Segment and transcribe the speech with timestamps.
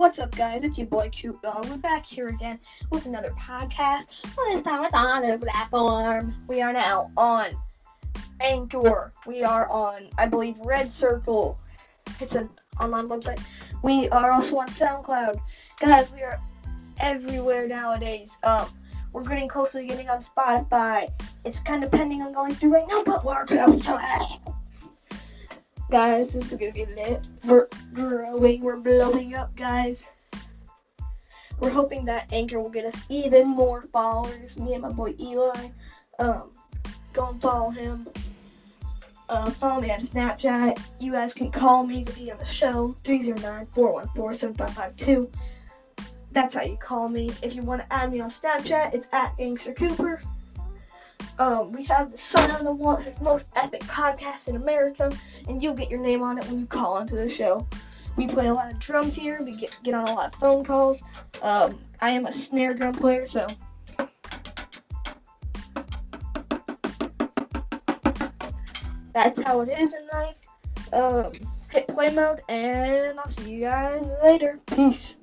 [0.00, 0.64] What's up, guys?
[0.64, 1.68] It's your boy Cute Dog.
[1.68, 2.58] We're back here again
[2.88, 4.24] with another podcast.
[4.34, 6.34] Well, this time it's on a platform.
[6.48, 7.48] We are now on
[8.40, 9.12] Anchor.
[9.26, 11.58] We are on, I believe, Red Circle.
[12.18, 12.48] It's an
[12.80, 13.42] online website.
[13.82, 15.38] We are also on SoundCloud.
[15.80, 16.40] Guys, we are
[16.98, 18.38] everywhere nowadays.
[18.42, 18.68] Um,
[19.12, 21.10] we're getting close to getting on Spotify.
[21.44, 24.49] It's kind of pending on going through right now, but we're going to it.
[25.90, 27.26] Guys, this is gonna be lit.
[27.44, 30.12] We're growing, we're blowing up, guys.
[31.58, 34.56] We're hoping that Anchor will get us even more followers.
[34.56, 35.70] Me and my boy Eli.
[36.20, 36.52] Um,
[37.12, 38.06] go and follow him.
[39.28, 40.80] Uh, follow me on Snapchat.
[41.00, 42.94] You guys can call me to be on the show.
[43.02, 45.28] 309-414-7552.
[46.30, 47.32] That's how you call me.
[47.42, 50.22] If you want to add me on Snapchat, it's at Gangster Cooper.
[51.40, 55.10] Um, we have the Son of the One, his most epic podcast in America,
[55.48, 57.66] and you'll get your name on it when you call into the show.
[58.16, 59.40] We play a lot of drums here.
[59.42, 61.02] We get get on a lot of phone calls.
[61.40, 63.46] Um, I am a snare drum player, so
[69.14, 70.36] that's how it is in life.
[70.92, 71.32] Um,
[71.70, 74.60] hit play mode, and I'll see you guys later.
[74.66, 75.16] Peace.